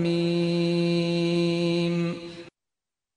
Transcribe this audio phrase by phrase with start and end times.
[0.03, 2.15] ميم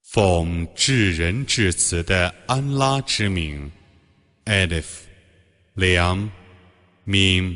[0.04, 3.71] 奉至仁至慈的安拉之名，
[4.46, 4.85] Alif，
[5.73, 6.29] 良，
[7.08, 7.55] Mim。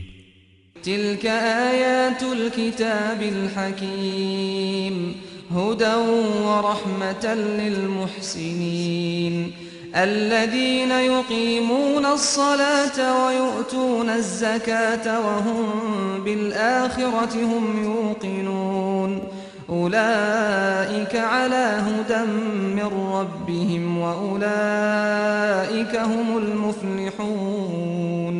[0.83, 5.15] تلك آيات الكتاب الحكيم
[5.52, 5.95] هدى
[6.41, 9.54] ورحمة للمحسنين
[9.95, 19.23] الذين يقيمون الصلاة ويؤتون الزكاة وهم بالآخرة هم يوقنون
[19.70, 22.25] أولئك على هدى
[22.77, 28.35] من ربهم وأولئك هم المفلحون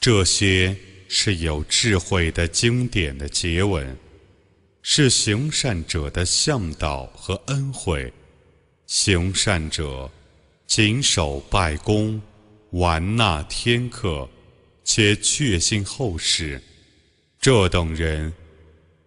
[0.00, 0.76] 这些
[1.08, 3.96] 是有智慧的经典的结文，
[4.82, 8.12] 是行善者的向导和恩惠。
[8.86, 10.10] 行善者
[10.66, 12.20] 谨守拜功，
[12.70, 14.28] 完纳天课，
[14.84, 16.60] 且确信后世。
[17.40, 18.32] 这等人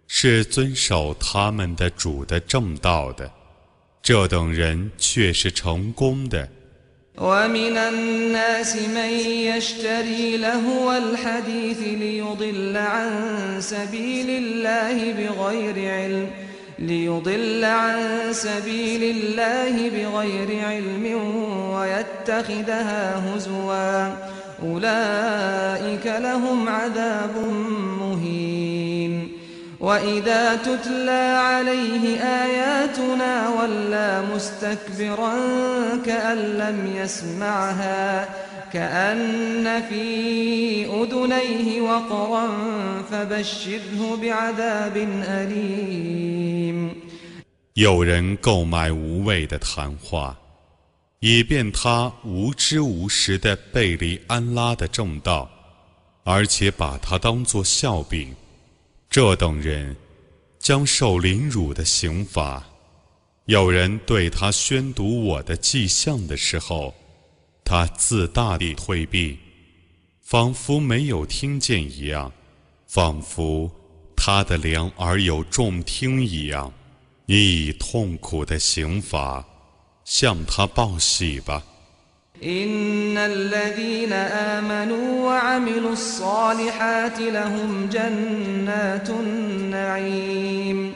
[0.08, 3.30] 是遵守他们的主的正道的，
[4.02, 6.48] 这等人却是成功的。
[7.16, 9.10] ومن الناس من
[9.50, 16.30] يشتري لهو الحديث ليضل عن سبيل الله بغير علم
[16.79, 17.97] ليضل عن
[18.31, 21.21] سبيل الله بغير علم
[21.73, 24.15] ويتخذها هزوا.
[24.63, 27.35] أولئك لهم عذاب
[27.99, 29.31] مهين.
[29.79, 35.33] وإذا تتلى عليه آياتنا ولى مستكبرا
[36.05, 38.29] كأن لم يسمعها
[38.72, 42.46] كأن في أذنيه وقرا
[43.02, 46.94] فبشره بعذاب أليم
[47.74, 50.38] 有人购买无谓的谈话，
[51.20, 55.50] 以便他无知无识地背离安拉的正道，
[56.24, 58.34] 而且把它当作笑柄。
[59.08, 59.96] 这等人
[60.58, 62.62] 将受凌辱的刑罚。
[63.46, 66.94] 有人对他宣读我的迹象的时候，
[67.66, 69.38] 他自大地退避，
[70.20, 72.32] 仿佛没有听见一样，
[72.86, 73.70] 仿佛
[74.16, 76.72] 他的两耳有重听一样。
[77.26, 79.44] 你以痛苦的刑罚
[80.04, 81.62] 向他报喜吧。
[82.42, 90.94] إن الذين آمنوا وعملوا الصالحات لهم جنات النعيم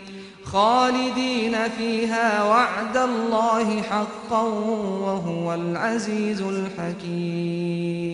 [0.51, 8.07] خالدين فيها وعد الله حقا وهو العزيز الحكيم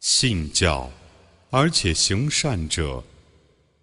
[0.00, 0.90] 信教，
[1.50, 3.04] 而且行善者，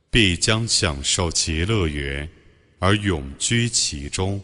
[0.09, 2.27] 必将享受极乐园，
[2.79, 4.41] 而永居其中。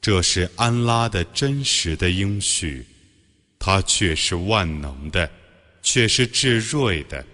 [0.00, 2.86] 这是安拉的真实的应许，
[3.58, 5.30] 他却是万能的，
[5.82, 7.24] 却是至睿的。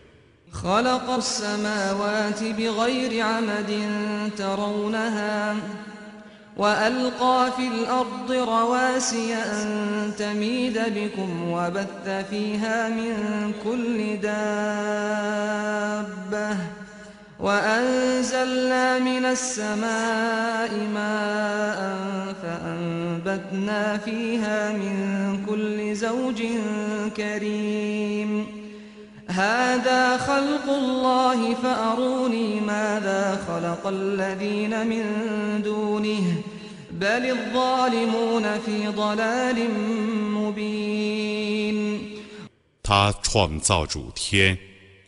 [0.63, 3.89] خلق السماوات بغير عمد
[4.37, 5.55] ترونها
[6.57, 13.13] وألقى في الأرض رواسي أن تميد بكم وبث فيها من
[13.63, 15.55] كل دابة
[17.39, 21.95] وأنزلنا من السماء ماء
[22.43, 26.43] فأنبتنا فيها من كل زوج
[27.17, 28.54] كريم
[29.34, 35.04] هذا خلق الله فأروني ماذا خلق الذين من
[35.62, 36.42] دونه
[36.92, 39.70] بل الظالمون في ضلال
[40.34, 42.00] مبين
[42.82, 44.58] 他创造主天，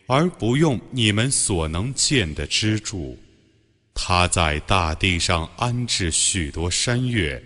[0.07, 3.19] 而不用你们所能见的支柱。
[3.93, 7.43] 他在大地上安置许多山岳，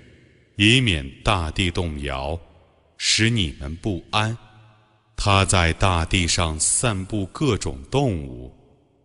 [0.57, 2.39] 以免大地动摇，
[2.99, 4.37] 使你们不安。
[5.24, 8.52] 他在大地上散布各种动物，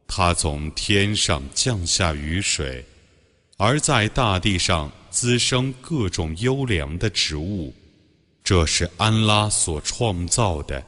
[0.09, 2.83] 他从天上降下雨水，
[3.59, 7.71] 而在大地上滋生各种优良的植物。
[8.43, 10.83] 这是安拉所创造的。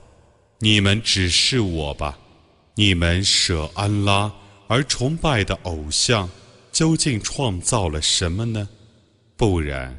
[0.61, 2.19] 你们只是我吧，
[2.75, 4.33] 你们舍安拉
[4.67, 6.27] 而崇拜的偶像，
[6.73, 8.67] 究竟创造了什么呢？
[9.37, 9.95] 不然，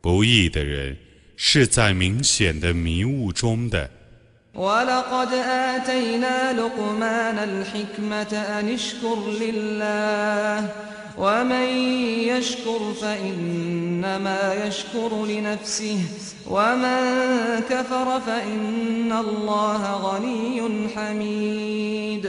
[0.00, 0.98] 不义的人
[1.36, 3.88] 是在明显的迷雾中的。
[4.56, 10.68] ولقد آتينا لقمان الحكمة أن اشكر لله
[11.18, 11.68] ومن
[12.28, 15.98] يشكر فإنما يشكر لنفسه
[16.50, 17.00] ومن
[17.70, 22.28] كفر فإن الله غني حميد.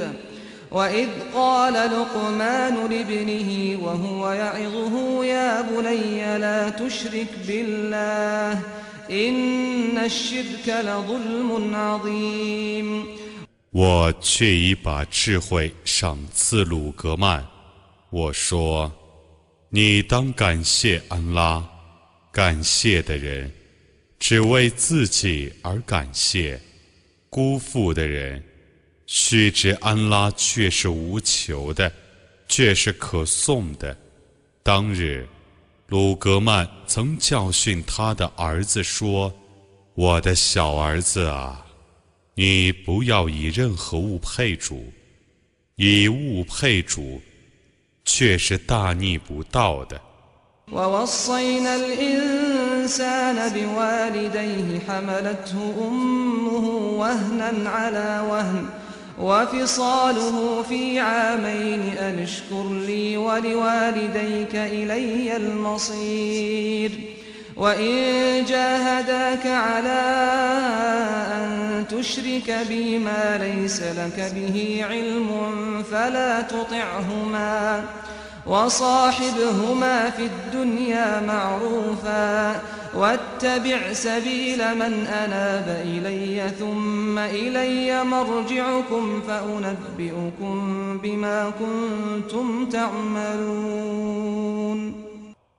[0.71, 8.59] وإذ قال لقمان لابنه وهو يعظه يا بني لا تشرك بالله
[13.71, 17.45] 我却已把智慧赏赐鲁格曼。
[18.09, 18.91] 我说
[19.69, 21.65] ：“你当感谢安拉，
[22.31, 23.49] 感谢的人
[24.19, 26.59] 只为自己而感谢，
[27.29, 28.43] 辜负的人
[29.05, 31.89] 须知安拉却是无求的，
[32.49, 33.97] 却是可颂的。
[34.63, 35.25] 当日。”
[35.88, 41.58] 鲁格曼曾教训他的儿子说：“我的小儿子啊。”
[42.34, 44.90] 你不要以任何物配主，
[45.76, 47.20] 以物配主，
[48.06, 50.00] 却是大逆不道的。
[50.72, 58.64] ووصينا الإنسان بوالديه حملته أمه وهنا على وهن
[59.19, 66.91] وفصاله في عامين أن اشكر لي ولوالديك إلي المصير.
[67.55, 70.01] وإن جاهداك على
[71.33, 75.29] أن تشرك بي ما ليس لك به علم
[75.91, 77.83] فلا تطعهما.
[78.46, 82.62] وصاحبهما في الدنيا معروفا
[82.94, 94.12] واتبع سبيل من أناب إلي ثم إلي مرجعكم فأنبئكم بما كنتم تعملون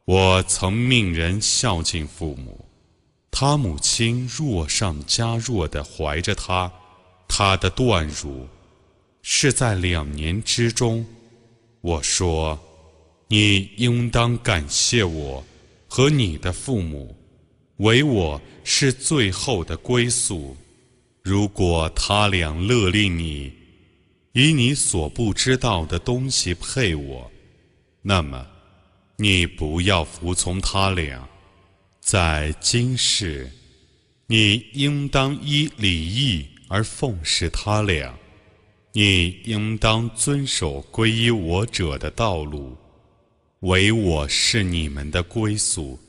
[0.05, 2.65] 我曾命人孝敬父母，
[3.31, 6.69] 他母亲弱上加弱的怀着他，
[7.29, 8.47] 他的断乳
[9.21, 11.05] 是在两年之中。
[11.79, 12.59] 我说，
[13.28, 15.44] 你应当感谢我
[15.86, 17.14] 和你的父母，
[17.76, 20.56] 唯我是最后的归宿。
[21.22, 23.52] 如果他俩勒令你
[24.32, 27.30] 以你所不知道的东西配我，
[28.02, 28.46] 那么。
[29.20, 31.28] 你不要服从他俩，
[32.00, 33.50] 在今世，
[34.28, 38.14] 你应当依礼义而奉侍他俩；
[38.92, 42.76] 你应当遵守皈依我者的道路，
[43.59, 45.99] 唯我是你们的归宿。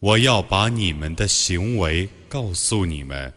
[0.00, 3.32] 我要把你们的行为告诉你们。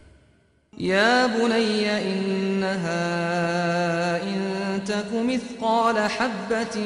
[0.78, 3.02] يا بني إنها
[4.22, 6.80] إن تك مثقال حبة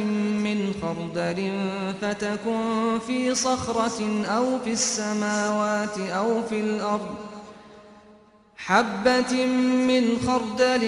[0.45, 1.53] من خردل
[2.01, 7.30] فتكن في صخرة أو في السماوات أو في الأرض
[8.61, 9.47] حبة
[9.87, 10.85] من خردل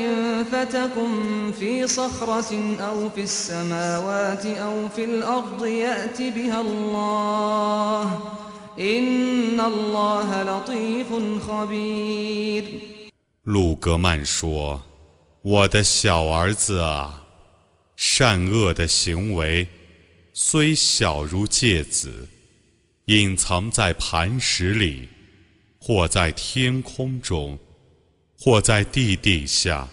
[0.52, 8.20] فتكن في صخرة أو في السماوات أو في الأرض يأت بها الله
[8.78, 11.08] إن الله لطيف
[11.48, 12.64] خبير
[13.44, 14.80] 鲁格曼说：“
[15.42, 17.22] 我的小儿子啊，
[17.96, 19.66] 善恶的行为
[20.32, 22.28] 虽小如芥子，
[23.06, 25.08] 隐藏在磐石里，
[25.82, 27.58] 或在天空中，
[28.38, 29.88] 或在地底下，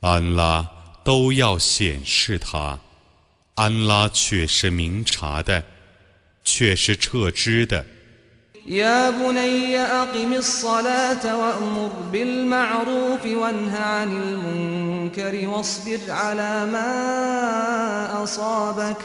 [0.00, 0.68] 安拉
[1.02, 2.78] 都要显示它。
[3.54, 5.64] 安拉却是明察的，
[6.42, 7.84] 却是撤知的。”
[8.66, 18.96] يا بني أقم الصلاة وأمر بالمعروف وانه عن المنكر واصبر على ما أصابك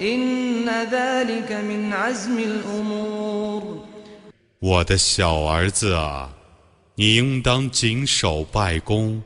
[0.00, 3.84] إن ذلك من عزم الأمور
[4.62, 6.30] 我的小儿子啊，
[6.96, 9.22] 你应当谨守拜功，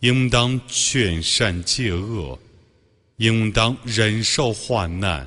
[0.00, 2.38] 应当劝善戒恶，
[3.16, 5.26] 应当忍受患难。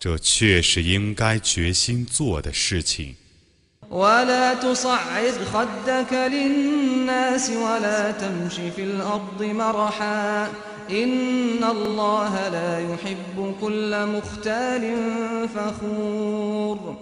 [0.00, 3.16] 这却是应该决心做的事情。
[3.90, 10.50] ولا تصعد خدك للناس ولا تمش في الأرض مرحا
[10.90, 14.84] إن الله لا يحب كل مختال
[15.48, 17.01] فخور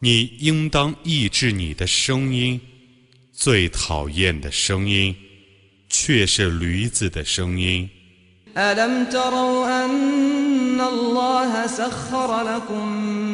[0.00, 2.60] 你应当抑制你的声音。
[3.32, 5.14] 最讨厌的声音，
[5.88, 7.88] 却是驴子的声音。
[8.56, 12.88] ألم تروا أن الله سخر لكم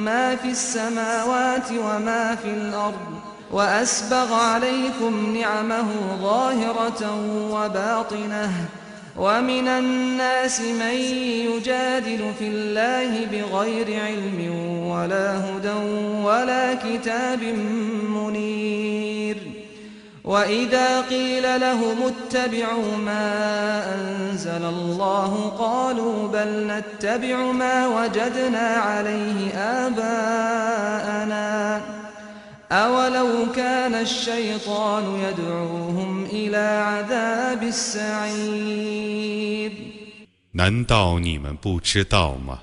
[0.05, 7.03] ما في السماوات وما في الأرض وأسبغ عليكم نعمه ظاهرة
[7.53, 8.69] وباطنة
[9.18, 10.96] ومن الناس من
[11.50, 14.40] يجادل في الله بغير علم
[14.88, 15.78] ولا هدى
[16.24, 17.44] ولا كتاب
[18.10, 19.38] منير.
[20.24, 31.46] وإذا قيل لهم اتبعوا ما أنزل الله قالوا بل نتبع ما وجدنا عليه آباءنا.
[32.72, 36.15] أولو كان الشيطان يدعوهم
[40.52, 42.62] 难道你们不知道吗？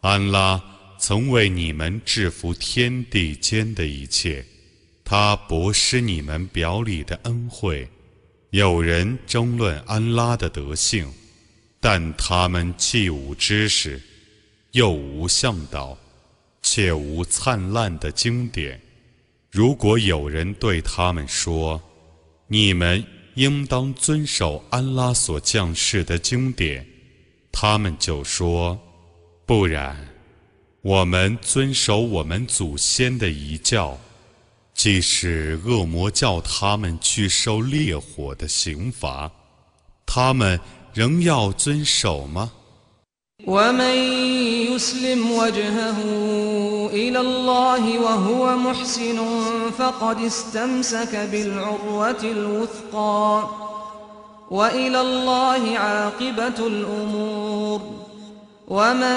[0.00, 0.62] 安拉
[0.98, 4.44] 曾为你们制服天地间的一切。
[5.04, 7.88] 他博施你们表里的恩惠，
[8.50, 11.12] 有人争论安拉的德性，
[11.80, 14.00] 但他们既无知识，
[14.72, 15.96] 又无向导，
[16.62, 18.80] 且无灿烂的经典。
[19.50, 21.80] 如果有人对他们说
[22.48, 26.86] ：“你们应当遵守安拉所降世的经典”，
[27.50, 28.78] 他们就说
[29.44, 30.08] ：“不然，
[30.82, 33.98] 我们遵守我们祖先的遗教。”
[34.74, 39.32] 即使恶魔叫他们去受烈火的刑罚，
[40.04, 40.60] 他们
[40.92, 42.52] 仍要遵守吗
[43.46, 43.96] ？ومن
[44.74, 45.98] يسلم وجهه
[46.92, 49.18] إلى الله وهو محسن
[49.78, 53.48] فقد استمسك بالعروة الوثقى
[54.50, 57.80] وإلى الله عاقبة الأمور
[58.68, 59.16] ومن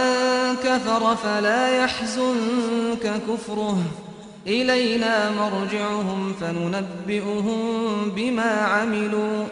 [0.63, 3.77] كفر فلا يحزنك كفره
[4.47, 7.59] إلينا مرجعهم فننبئهم
[8.15, 9.43] بما عملوا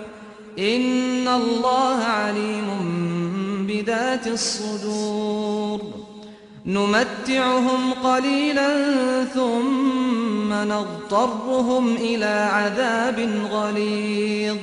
[0.58, 5.80] إن الله عليم بذات الصدور
[6.66, 8.70] نمتعهم قليلا
[9.24, 13.18] ثم نضطرهم إلى عذاب
[13.50, 14.58] غليظ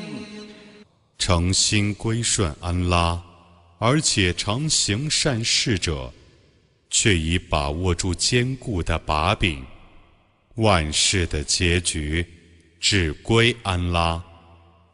[1.17, 3.21] 诚心归顺安拉，
[3.77, 6.11] 而且常行善事者，
[6.89, 9.63] 却已把握住坚固的把柄。
[10.55, 12.25] 万事的结局
[12.79, 14.23] 只归安拉。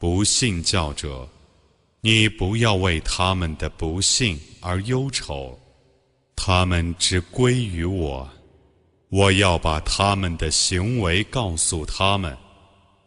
[0.00, 1.28] 不信教者，
[2.00, 5.60] 你不要为他们的不幸而忧愁，
[6.34, 8.26] 他们只归于我。
[9.10, 12.34] 我要把他们的行为告诉他们，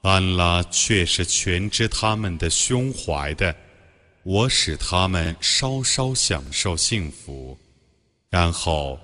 [0.04, 3.56] 安拉却是全知他们的胸怀的。
[4.22, 7.58] 我使他们稍稍享受幸福，
[8.30, 9.00] 然后。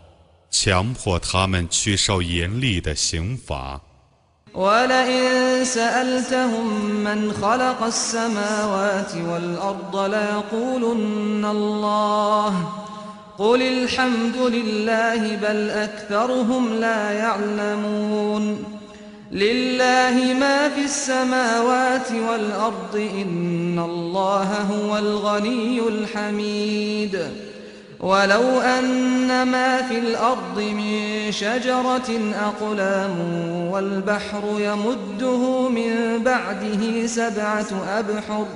[0.52, 3.80] 强迫他们去受严厉的刑罚。
[4.54, 12.70] ولئن سألتهم من خلق السماوات والأرض ليقولن الله.
[13.38, 18.64] قل الحمد لله بل أكثرهم لا يعلمون.
[19.32, 27.20] لله ما في السماوات والأرض إن الله هو الغني الحميد.
[28.01, 33.17] ولو أن ما في الأرض من شجرة أقلام
[33.73, 38.47] والبحر يمده من بعده سبعة أبحر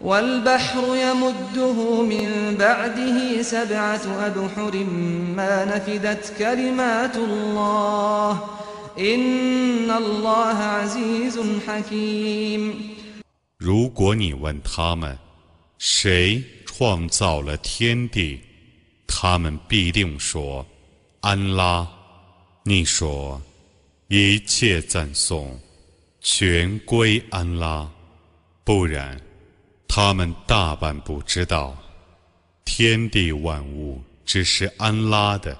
[0.00, 4.74] والبحر يمده من بعده سبعة أبحر
[5.36, 8.38] ما نفدت كلمات الله
[8.98, 12.74] إن الله عزيز حكيم
[13.58, 15.18] 如果你问他们，
[15.78, 18.40] 谁创造了天地？
[19.15, 20.65] 他们必定说
[21.21, 21.87] ：“安拉，
[22.63, 23.39] 你说
[24.07, 25.57] 一切赞颂
[26.19, 27.89] 全归安拉，
[28.63, 29.21] 不然，
[29.87, 31.77] 他们大半不知道，
[32.65, 35.55] 天地万物只是安拉的，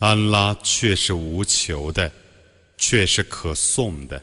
[0.00, 2.10] 安拉却是无求的，
[2.76, 4.20] 却是可颂的。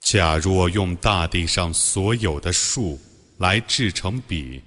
[0.00, 3.00] 假若用大地上所有的树
[3.38, 4.60] 来制成笔。”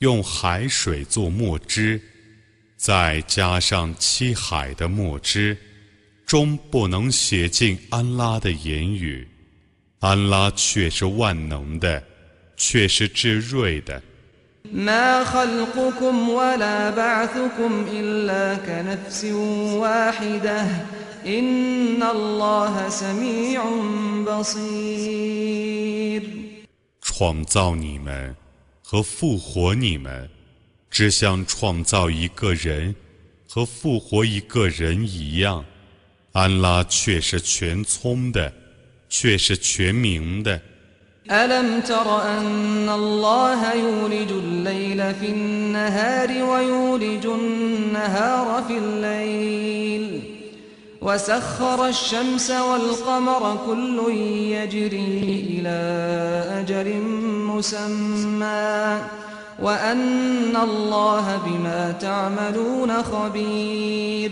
[0.00, 2.00] 用海水做墨汁，
[2.78, 5.54] 再加上七海的墨汁，
[6.24, 9.28] 终不能写尽安拉的言语。
[9.98, 12.02] 安拉却是万能的，
[12.56, 14.02] 却是至睿的。
[27.02, 28.34] 创造你们。
[28.90, 30.28] 和复活你们，
[30.90, 32.92] 只像创造一个人
[33.48, 35.64] 和复活一个人一样。
[36.32, 38.52] 安拉却是全聪的，
[39.08, 40.60] 却是全明的。
[51.01, 54.13] وسخر الشمس والقمر كل
[54.57, 55.79] يجري إلى
[56.59, 57.01] أجل
[57.51, 59.01] مسمى
[59.59, 64.31] وأن الله بما تعملون خبير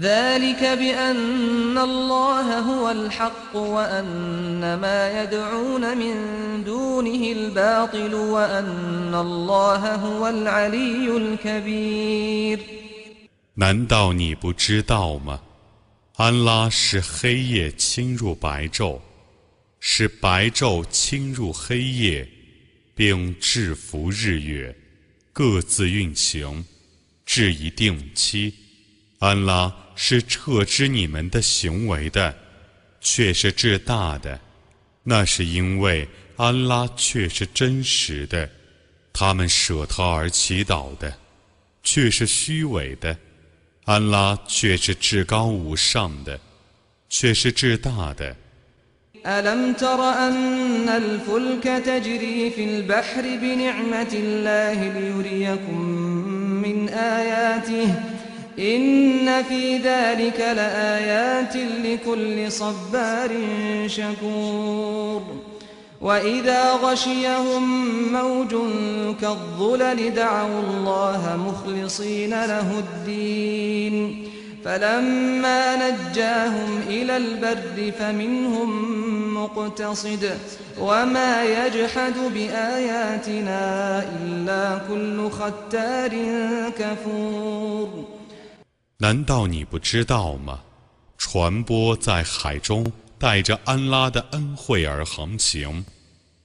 [0.00, 6.14] ذلك بأن الله هو الحق وأن ما يدعون من
[6.64, 12.60] دونه الباطل وأن الله هو العلي الكبير
[13.56, 15.38] 难道你不知道吗？
[16.19, 18.99] 安拉是黑夜侵入白昼，
[19.79, 22.27] 使白昼侵入黑夜，
[22.93, 24.75] 并制服日月，
[25.31, 26.65] 各自运行，
[27.25, 28.53] 至一定期。
[29.19, 32.37] 安拉是撤知你们的行为的，
[32.99, 34.37] 却是至大的。
[35.03, 38.49] 那是因为安拉却是真实的，
[39.13, 41.17] 他们舍他而祈祷的，
[41.81, 43.17] 却是虚伪的。
[43.88, 46.38] 安拉却是至高无上的，
[47.08, 48.36] 却是至大的。
[49.26, 55.80] ألم تر أن الفلك تجري في البحر بنعمة الله ليريكم
[56.64, 57.94] من آياته
[58.58, 63.30] إن في ذلك لآيات لكل صبار
[63.86, 65.22] شكور
[66.00, 67.64] وإذا غشيهم
[68.12, 68.54] موج
[69.20, 71.36] كالظلل دعوا الله
[71.68, 73.94] مخلصين له الدين
[74.64, 78.70] فلما نجاهم إلى البر فمنهم
[79.34, 80.38] مقتصد
[80.78, 83.62] وما يجحد بآياتنا
[84.16, 86.12] إلا كل ختار
[86.78, 87.88] كفور
[88.98, 90.60] 难道你不知道吗？
[91.18, 95.84] 船舶在海中带着安拉的恩惠而航行，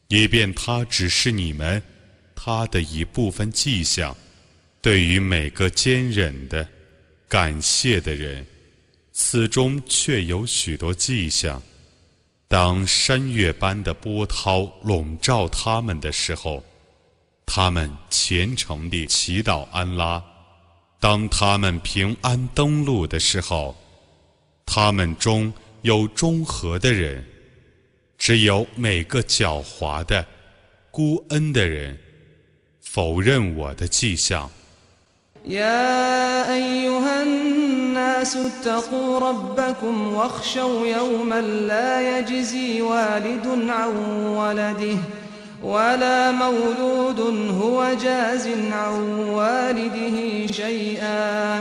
[0.10, 1.82] 以便他指示你们
[2.36, 4.16] 他的一部分迹象。
[4.85, 6.69] 对于每个坚忍的、
[7.27, 8.45] 感谢的人，
[9.13, 11.63] 此中却有许多迹象。
[12.49, 16.63] 当山岳般的波涛笼罩他们的时候，
[17.47, 20.23] 他们虔诚地祈祷安拉。
[21.01, 23.75] 当他们平安登陆的时候，
[24.67, 25.51] 他们中
[25.81, 27.25] 有中和的人，
[28.19, 30.27] 只有每个狡猾的、
[30.91, 31.99] 孤恩的人
[32.83, 34.51] 否认我的迹象。
[45.65, 47.21] ولا مولود
[47.63, 51.59] هو جاز عن والده شيئا.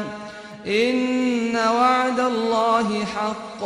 [0.67, 3.65] إن وعد الله حق.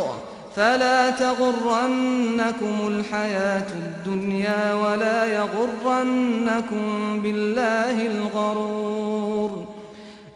[0.56, 9.77] فلا تغرنكم الحياة الدنيا ولا يغرنكم بالله الغرور.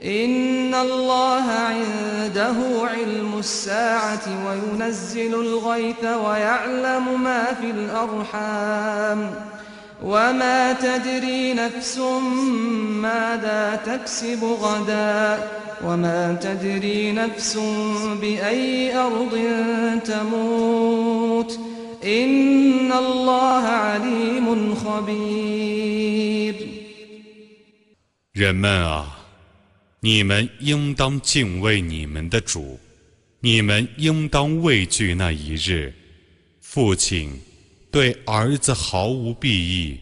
[0.05, 9.31] إن الله عنده علم الساعة وينزل الغيث ويعلم ما في الأرحام
[10.03, 11.99] وما تدري نفس
[13.03, 15.49] ماذا تكسب غدا
[15.85, 17.59] وما تدري نفس
[18.21, 19.39] بأي أرض
[20.05, 21.59] تموت
[22.05, 26.55] إن الله عليم خبير.
[28.37, 29.22] جماعة
[30.05, 32.81] 你们应当敬畏你们的主，
[33.39, 35.95] 你们应当畏惧那一日，
[36.61, 37.41] 父亲。
[37.89, 40.01] 对儿子毫无裨益，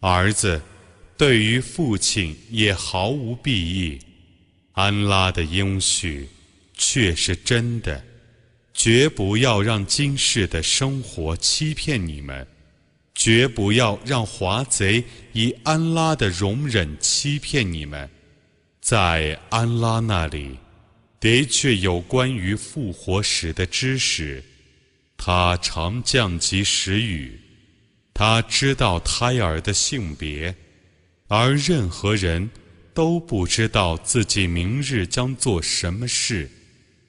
[0.00, 0.60] 儿子
[1.16, 3.98] 对于父亲也毫无裨益。
[4.72, 6.28] 安拉的应许
[6.76, 8.04] 却是真的，
[8.74, 12.44] 绝不要让今世的生活欺骗你们，
[13.14, 18.10] 绝不要让华贼以安拉的容忍欺骗你们。
[18.84, 20.58] 在安拉那里，
[21.18, 24.44] 的确有关于复活时的知识。
[25.16, 27.40] 他常降及时雨，
[28.12, 30.54] 他知道胎儿的性别，
[31.28, 32.50] 而任何人
[32.92, 36.50] 都不知道自己明日将做什么事，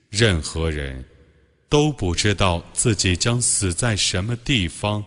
[0.10, 1.04] 任何人
[1.68, 5.04] 都不知道自己将死在什么地方，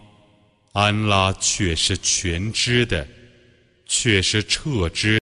[0.72, 3.08] 安拉却是全知的，
[3.86, 5.16] 却是彻知。